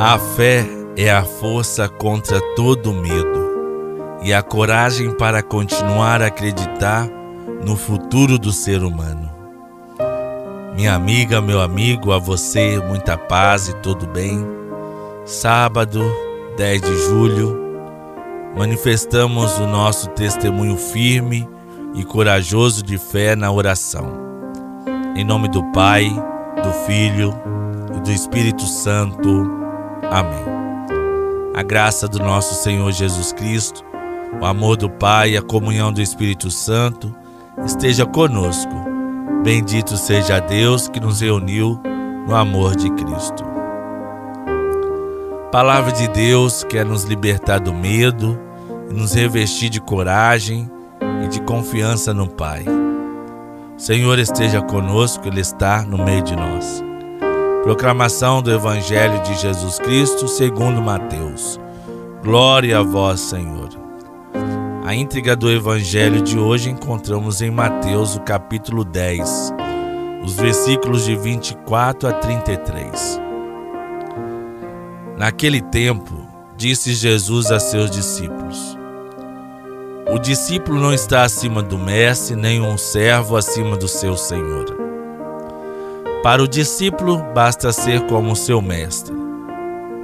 [0.00, 7.06] A fé é a força contra todo medo e a coragem para continuar a acreditar
[7.62, 9.30] no futuro do ser humano.
[10.74, 14.42] Minha amiga, meu amigo, a você muita paz e todo bem.
[15.26, 16.02] Sábado,
[16.56, 17.60] 10 de julho,
[18.56, 21.46] manifestamos o nosso testemunho firme
[21.94, 24.18] e corajoso de fé na oração.
[25.14, 26.08] Em nome do Pai,
[26.62, 27.34] do Filho
[27.94, 29.59] e do Espírito Santo.
[30.10, 30.44] Amém.
[31.54, 33.84] A graça do nosso Senhor Jesus Cristo,
[34.40, 37.14] o amor do Pai e a comunhão do Espírito Santo
[37.64, 38.72] esteja conosco.
[39.44, 41.80] Bendito seja Deus que nos reuniu
[42.26, 43.44] no amor de Cristo.
[45.52, 48.38] Palavra de Deus quer nos libertar do medo
[48.90, 50.68] e nos revestir de coragem
[51.24, 52.64] e de confiança no Pai.
[53.76, 56.89] O Senhor esteja conosco, Ele está no meio de nós.
[57.62, 61.60] Proclamação do Evangelho de Jesus Cristo segundo Mateus.
[62.22, 63.68] Glória a vós, Senhor.
[64.82, 69.52] A íntegra do Evangelho de hoje encontramos em Mateus, o capítulo 10,
[70.24, 73.20] os versículos de 24 a 33.
[75.18, 76.14] Naquele tempo,
[76.56, 78.78] disse Jesus a seus discípulos:
[80.10, 84.89] O discípulo não está acima do mestre, nem um servo acima do seu senhor.
[86.22, 89.14] Para o discípulo, basta ser como seu mestre.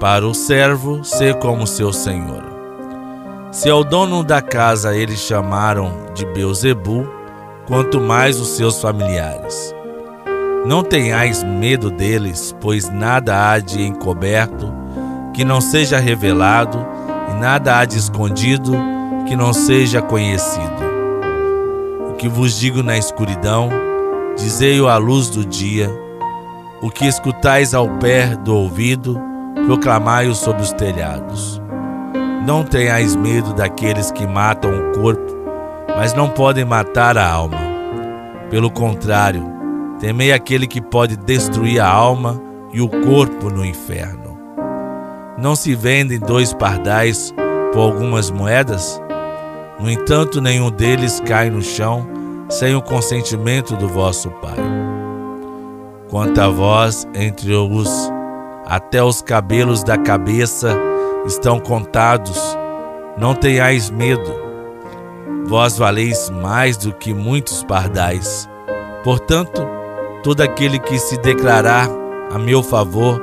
[0.00, 2.42] Para o servo, ser como seu senhor.
[3.52, 7.08] Se ao dono da casa eles chamaram de Beuzebu,
[7.68, 9.72] quanto mais os seus familiares.
[10.66, 14.74] Não tenhais medo deles, pois nada há de encoberto
[15.32, 16.84] que não seja revelado,
[17.30, 18.72] e nada há de escondido
[19.28, 20.90] que não seja conhecido.
[22.10, 23.70] O que vos digo na escuridão,
[24.40, 25.90] Dizei-o à luz do dia,
[26.80, 29.20] o que escutais ao pé do ouvido,
[29.66, 31.60] proclamai-o sobre os telhados.
[32.46, 35.36] Não tenhais medo daqueles que matam o corpo,
[35.94, 37.58] mas não podem matar a alma.
[38.48, 39.44] Pelo contrário,
[39.98, 42.40] temei aquele que pode destruir a alma
[42.72, 44.38] e o corpo no inferno.
[45.36, 47.30] Não se vendem dois pardais
[47.74, 49.00] por algumas moedas?
[49.78, 52.19] No entanto, nenhum deles cai no chão
[52.50, 54.58] sem o consentimento do vosso Pai.
[56.10, 57.88] Quanto a vós, entre os
[58.66, 60.76] até os cabelos da cabeça
[61.26, 62.38] estão contados,
[63.16, 64.32] não tenhais medo.
[65.46, 68.48] Vós valeis mais do que muitos pardais.
[69.02, 69.62] Portanto,
[70.22, 71.88] todo aquele que se declarar
[72.32, 73.20] a meu favor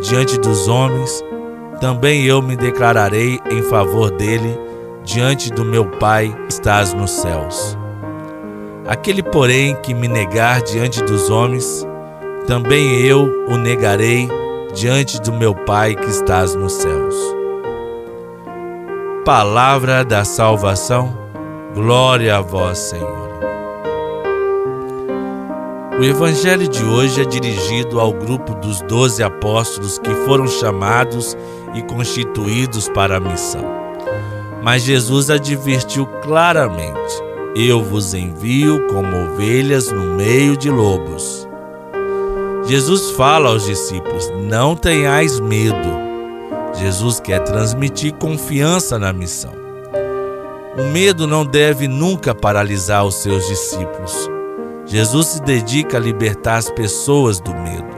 [0.00, 1.22] diante dos homens,
[1.80, 4.58] também eu me declararei em favor dele
[5.04, 7.76] diante do meu Pai que estás nos céus.
[8.88, 11.84] Aquele, porém, que me negar diante dos homens,
[12.46, 14.28] também eu o negarei
[14.72, 17.16] diante do meu Pai que estás nos céus.
[19.24, 21.18] Palavra da salvação,
[21.74, 23.26] glória a vós, Senhor.
[25.98, 31.36] O Evangelho de hoje é dirigido ao grupo dos doze apóstolos que foram chamados
[31.74, 33.64] e constituídos para a missão.
[34.62, 37.25] Mas Jesus advertiu claramente
[37.58, 41.48] eu vos envio como ovelhas no meio de lobos.
[42.66, 46.04] Jesus fala aos discípulos: Não tenhais medo.
[46.74, 49.54] Jesus quer transmitir confiança na missão.
[50.76, 54.28] O medo não deve nunca paralisar os seus discípulos.
[54.84, 57.96] Jesus se dedica a libertar as pessoas do medo.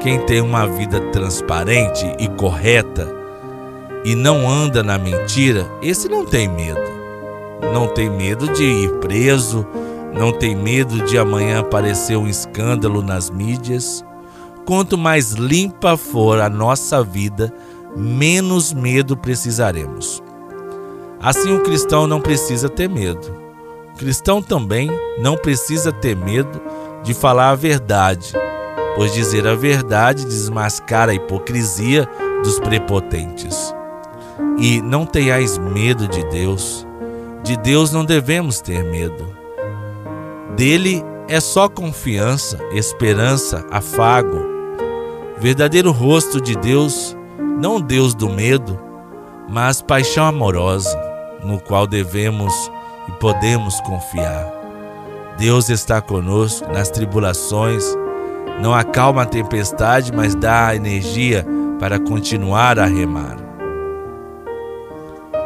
[0.00, 3.08] Quem tem uma vida transparente e correta
[4.04, 6.97] e não anda na mentira, esse não tem medo
[7.72, 9.66] não tem medo de ir preso,
[10.14, 14.04] não tem medo de amanhã aparecer um escândalo nas mídias.
[14.66, 17.52] Quanto mais limpa for a nossa vida,
[17.96, 20.22] menos medo precisaremos.
[21.20, 23.36] Assim, o cristão não precisa ter medo.
[23.94, 26.60] O cristão também não precisa ter medo
[27.02, 28.32] de falar a verdade,
[28.94, 32.08] pois dizer a verdade desmascara a hipocrisia
[32.42, 33.74] dos prepotentes.
[34.58, 36.86] E não tenhais medo de Deus,
[37.42, 39.36] de Deus não devemos ter medo.
[40.56, 44.38] Dele é só confiança, esperança, afago.
[45.38, 47.16] Verdadeiro rosto de Deus,
[47.60, 48.78] não Deus do medo,
[49.48, 50.98] mas paixão amorosa,
[51.44, 52.52] no qual devemos
[53.08, 54.52] e podemos confiar.
[55.38, 57.84] Deus está conosco nas tribulações,
[58.60, 61.46] não acalma a tempestade, mas dá energia
[61.78, 63.36] para continuar a remar.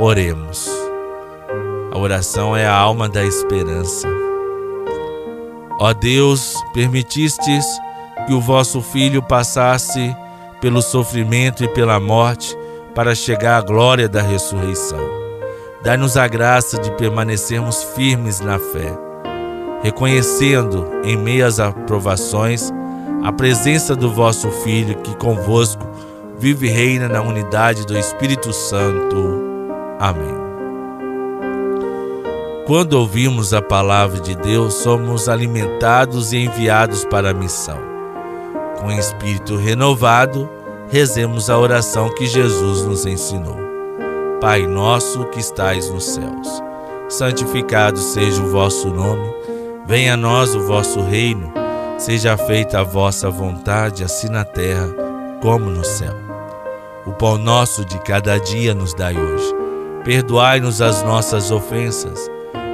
[0.00, 0.85] Oremos.
[1.96, 4.06] A oração é a alma da esperança.
[5.80, 7.64] Ó Deus, permitistes
[8.26, 10.14] que o vosso Filho passasse
[10.60, 12.54] pelo sofrimento e pela morte
[12.94, 15.00] para chegar à glória da ressurreição.
[15.82, 18.92] Dai-nos a graça de permanecermos firmes na fé,
[19.82, 22.70] reconhecendo em meio às aprovações
[23.24, 25.88] a presença do vosso Filho que convosco
[26.38, 29.42] vive e reina na unidade do Espírito Santo.
[29.98, 30.35] Amém.
[32.66, 37.78] Quando ouvimos a palavra de Deus, somos alimentados e enviados para a missão.
[38.80, 40.50] Com espírito renovado,
[40.88, 43.56] rezemos a oração que Jesus nos ensinou.
[44.40, 46.60] Pai nosso que estais nos céus,
[47.08, 49.32] santificado seja o vosso nome,
[49.86, 51.52] venha a nós o vosso reino,
[51.98, 54.88] seja feita a vossa vontade, assim na terra
[55.40, 56.16] como no céu.
[57.06, 59.54] O pão nosso de cada dia nos dai hoje.
[60.04, 62.28] Perdoai-nos as nossas ofensas,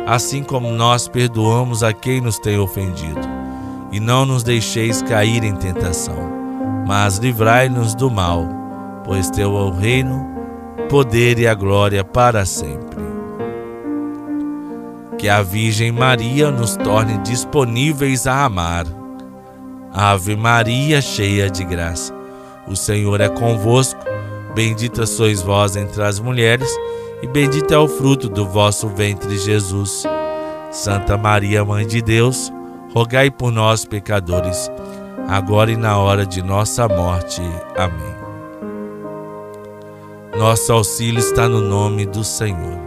[0.06, 3.20] assim como nós perdoamos a quem nos tem ofendido.
[3.90, 6.16] E não nos deixeis cair em tentação,
[6.87, 8.46] mas livrai-nos do mal,
[9.04, 10.26] pois teu é o reino,
[10.88, 13.02] poder e a glória para sempre.
[15.19, 18.87] Que a Virgem Maria nos torne disponíveis a amar.
[19.93, 22.14] Ave Maria, cheia de graça,
[22.66, 24.00] o Senhor é convosco.
[24.54, 26.69] Bendita sois vós entre as mulheres,
[27.22, 30.02] e bendito é o fruto do vosso ventre, Jesus.
[30.72, 32.52] Santa Maria, Mãe de Deus,
[32.92, 34.69] rogai por nós, pecadores,
[35.28, 37.40] agora e na hora de nossa morte.
[37.76, 38.22] Amém.
[40.36, 42.80] Nosso auxílio está no nome do Senhor.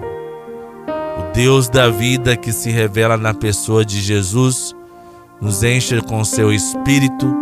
[1.20, 4.76] O Deus da vida que se revela na pessoa de Jesus,
[5.40, 7.34] nos enche com seu Espírito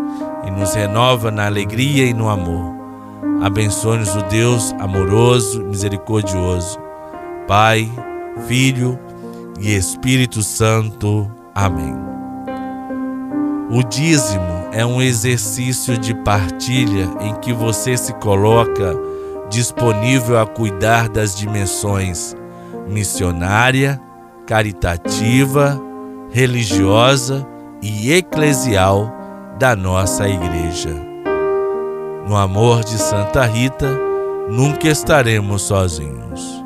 [0.46, 2.73] e nos renova na alegria e no amor
[3.44, 6.80] Abençoe-nos o Deus amoroso, misericordioso,
[7.46, 7.92] Pai,
[8.48, 8.98] Filho
[9.60, 11.30] e Espírito Santo.
[11.54, 11.94] Amém.
[13.70, 18.98] O dízimo é um exercício de partilha em que você se coloca
[19.50, 22.34] disponível a cuidar das dimensões
[22.88, 24.00] missionária,
[24.48, 25.78] caritativa,
[26.32, 27.46] religiosa
[27.82, 29.14] e eclesial
[29.60, 31.13] da nossa igreja.
[32.28, 34.00] No amor de Santa Rita,
[34.50, 36.63] nunca estaremos sozinhos.